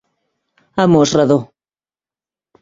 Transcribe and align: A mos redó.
A 0.83 0.85
mos 0.91 1.13
redó. 1.17 1.39